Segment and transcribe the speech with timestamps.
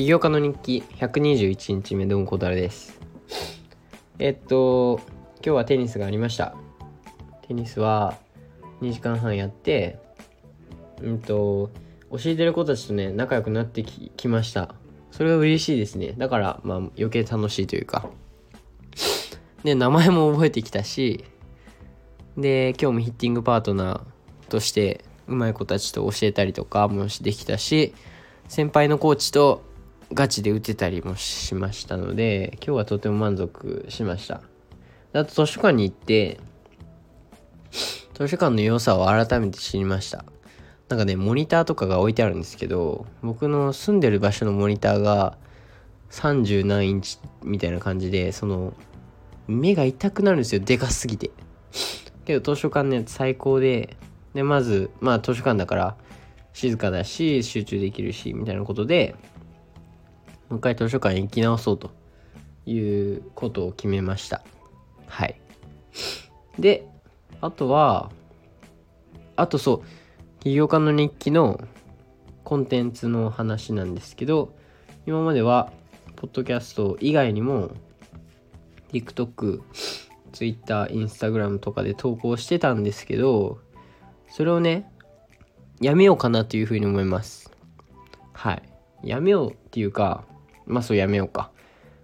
[0.00, 2.98] 起業家の日記121日目どうも小太郎です。
[4.18, 4.98] えっと
[5.34, 6.54] 今日はテニスがありました。
[7.46, 8.16] テニスは
[8.80, 9.98] 2時間半やって
[11.02, 11.70] うんと
[12.10, 14.74] 教えてる子たちとね仲良くなってききました。
[15.10, 16.14] それが嬉しいですね。
[16.16, 18.08] だからまあ余計楽しいというか。
[19.64, 21.26] で名前も覚えてきたし
[22.38, 27.92] で今日もヒッティングパートナーとしてうまい子たちと教えたりとかもできたし
[28.48, 29.68] 先輩のコーチと
[30.12, 34.42] ガチで打てたりもしましたので今日はとても満足しました。
[35.12, 36.40] あと図書館に行って
[38.14, 40.24] 図書館の良さを改めて知りました。
[40.88, 45.38] なんかねモニターとかが置いてあるんですけど僕の住んでる場所のモニターが
[46.10, 48.74] 30何インチみたいな感じでその
[49.46, 50.60] 目が痛くなるんですよ。
[50.60, 51.30] でかすぎて。
[52.24, 53.96] けど図書館のやつ最高で
[54.34, 55.96] でまずまあ図書館だから
[56.52, 59.14] 静かだし集中できるしみたいなことで
[60.50, 61.92] もう一回図書館行き直そうと
[62.66, 62.78] い
[63.14, 64.42] うことを決めました。
[65.06, 65.40] はい。
[66.58, 66.86] で
[67.40, 68.10] あとは
[69.36, 71.60] あとそう起業家の日記の
[72.44, 74.54] コンテンツの話なんですけど
[75.06, 75.72] 今までは
[76.16, 77.70] ポッドキャスト以外にも
[78.92, 79.62] TikTok、
[80.32, 83.60] Twitter、Instagram とかで投稿してたんですけど
[84.28, 84.90] それをね
[85.80, 87.50] やめようかなというふうに思います。
[88.32, 88.62] はい。
[89.02, 90.24] やめようっていうか
[90.70, 91.50] まあそうやめようか。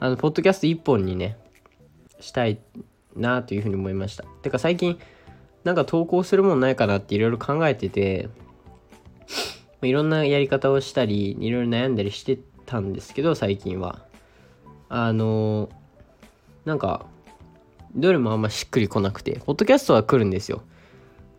[0.00, 1.36] あのポッドキャスト1本にね
[2.20, 2.60] したい
[3.16, 4.24] なというふうに思いました。
[4.42, 4.98] てか最近
[5.64, 8.28] なんか投稿するもんないかなっていろいろ考えてて
[9.82, 14.06] いろんなやり方をしたりいろいろ悩んだりしてたんですけど最近は。
[14.90, 15.68] あの
[16.64, 17.04] なんか
[17.94, 20.62] どれもあんましっくりこなくてポッドキャストは来るんですよ。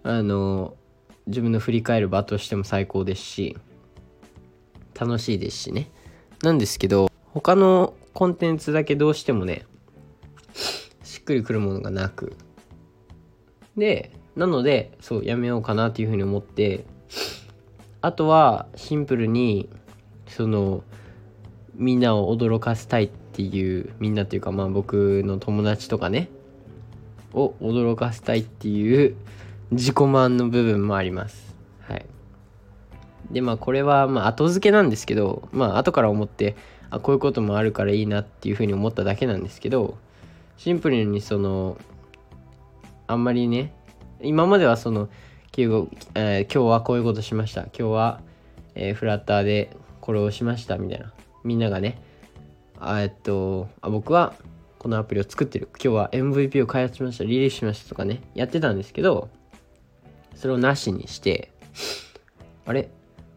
[0.03, 0.75] あの
[1.27, 3.57] 自分の振り返る場としても最高ですし
[4.99, 5.89] 楽しいですしね。
[6.43, 9.65] なんですけど他のコンテンツだけどうしてもね
[11.03, 12.35] しっくりくるものがなく
[13.77, 16.85] でなのでそうやめようかなっていうふうに思って
[18.01, 19.69] あとはシンプルに
[20.27, 20.83] その
[21.75, 26.29] みんなを驚かせたいっていうみんなっていうかまあ僕の友達とかね
[27.33, 29.15] を驚かせたいっていう
[29.71, 31.55] 自己満の部分もあります。
[31.81, 32.05] はい。
[33.31, 36.55] で、まあこれはまあ後付けなんですけど、まあ後から思って、
[36.89, 39.97] あ、こういうこともあるからいいなっていうふうに思っただけなんですけど、
[40.57, 41.77] シンプルにその、
[43.07, 43.73] あんまりね、
[44.21, 45.09] 今まではその、
[45.57, 45.87] え、今
[46.45, 47.63] 日はこういうことしました。
[47.63, 48.21] 今日は、
[48.75, 51.11] えー、フラッターでこれをしましたみたいな。
[51.43, 52.01] みんながね、
[52.79, 54.33] あえっとあ、僕は
[54.77, 55.67] このアプリを作ってる。
[55.73, 57.25] 今日は MVP を開発しました。
[57.25, 59.29] リリースしましたとかね、やってたんですけど、
[60.35, 61.51] それをなしにして、
[62.65, 62.89] あれ？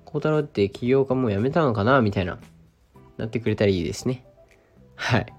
[0.05, 2.01] 孝太郎って起業家もう辞めたのかな？
[2.03, 2.39] みたいな、
[3.23, 4.25] なってくれたらいいですね。
[4.97, 5.33] はい。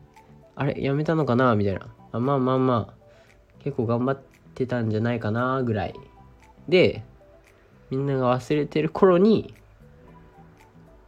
[0.55, 1.55] あれ辞めたのかな？
[1.55, 1.93] みたいな。
[2.13, 2.93] あまあまあまあ、
[3.59, 4.21] 結構頑張っ
[4.55, 5.93] てたんじゃないかなぐらい。
[6.69, 7.03] で、
[7.89, 9.53] みんなが忘れてる頃に、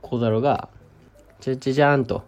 [0.02, 0.70] 孝太郎が、
[1.40, 2.26] じゃじゃじゃーんと、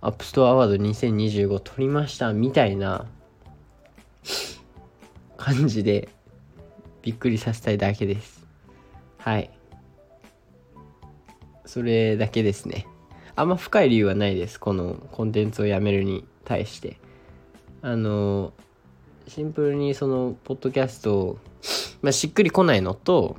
[0.00, 3.06] アップストアアワード2025取りましたみたいな
[5.36, 6.08] 感じで
[7.02, 8.46] びっくりさせたいだけです。
[9.18, 9.50] はい。
[11.66, 12.86] それだけですね。
[13.36, 14.60] あんま深い理由はないです。
[14.60, 16.98] このコンテンツをやめるに対して。
[17.82, 18.52] あの、
[19.26, 21.38] シンプルにその、ポッドキャスト
[22.02, 23.36] まあ、しっくりこないのと、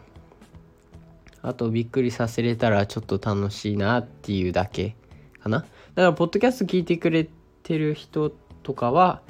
[1.42, 4.96] あとびっくりさせれたらちょっと楽しいなっていうだけ
[5.40, 5.60] かな。
[5.60, 7.30] だから、ポッドキャスト聞いてくれ
[7.64, 8.32] てる人
[8.64, 9.22] とかは、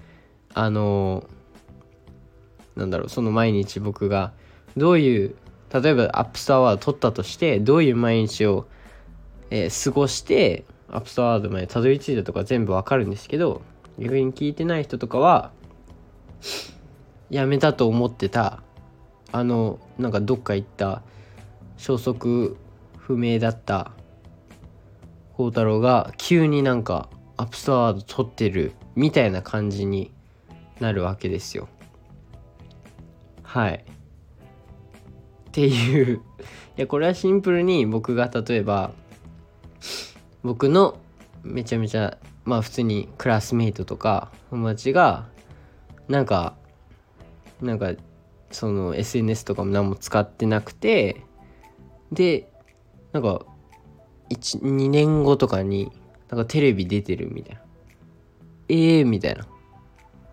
[0.54, 1.26] あの、
[2.76, 4.34] なんだろうその毎日僕が
[4.76, 5.36] どういう
[5.82, 8.68] 例えば App Store Award 取ったとしてどういう毎日を、
[9.50, 13.62] えー、過ごして App Store Award までたどり着いたとか全部わかるんですけど
[14.00, 15.52] 逆に聞いてない人とかは
[17.30, 18.62] やめたと思ってた
[19.32, 21.02] あのなんかどっか行った
[21.78, 22.58] 消息
[22.98, 23.92] 不明だった
[25.34, 30.12] 孝太郎が急になんかアップストアワード取ってるみたいな感じに
[30.80, 31.68] なるわけですよ。
[33.44, 33.86] はい。
[35.50, 36.22] っていう
[36.78, 38.92] いやこれはシンプルに僕が例えば
[40.46, 41.00] 僕の
[41.42, 45.26] めちゃめちゃまあ普通にクラスメイトとか友達が
[46.08, 46.56] なんか
[47.62, 47.94] なんか
[48.52, 51.24] その SNS とかも何も使ってなくて
[52.12, 52.48] で
[53.12, 53.44] なんか
[54.30, 55.92] 2年後とかに
[56.30, 57.62] なんかテレビ出てるみたいな。
[58.70, 59.48] ええー、みたいな。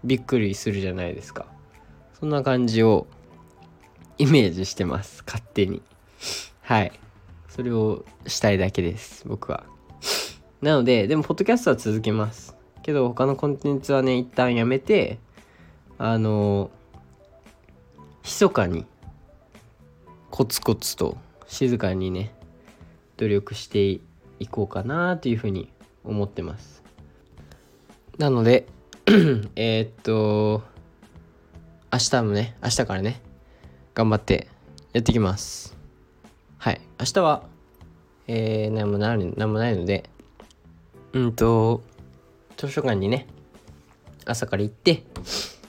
[0.05, 1.47] びっくりするじゃないですか。
[2.19, 3.07] そんな感じを
[4.19, 5.23] イメージしてます。
[5.27, 5.83] 勝手に。
[6.63, 6.93] はい。
[7.49, 9.65] それをしたいだけです僕は。
[10.63, 12.57] なのででもポッドキャストは続けます。
[12.83, 15.19] けど他のコンテンツはね一旦やめて
[15.99, 16.71] あの
[18.23, 18.87] 密かに
[20.31, 21.17] コツコツと
[21.49, 22.33] 静かにね
[23.17, 24.01] 努力してい
[24.49, 25.69] こうかなというふうに
[26.05, 26.85] 思ってます。
[28.19, 28.67] なので
[29.57, 30.63] え、っと
[31.93, 33.21] 明日もね明日からね
[33.95, 34.47] 頑張って
[34.93, 35.77] やっていきます。
[36.59, 36.81] はい。
[37.01, 37.43] 明日は
[38.29, 40.09] えー、何もない何もないので
[41.13, 41.83] うんと
[42.57, 43.27] 図書館にね
[44.25, 45.03] 朝から行って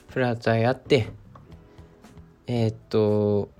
[0.08, 1.08] フラッターやって
[2.46, 3.50] えー、っと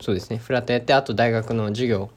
[0.00, 2.10] そうですねフラッターやってあと大学の授業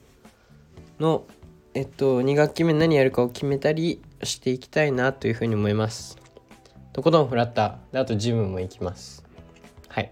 [0.99, 1.25] の
[1.73, 6.17] えっと2学期目何やるかを決めたりしていきたいなというふうに思います。
[6.93, 9.23] とことんフラッターであとジムも行きます。
[9.87, 10.11] はい。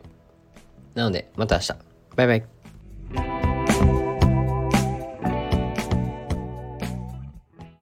[0.96, 1.74] なのでまた明日。
[2.16, 2.61] バイバイ。